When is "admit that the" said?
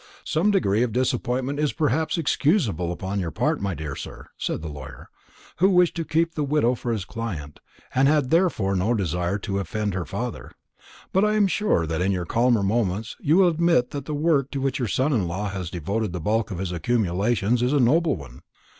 13.49-14.15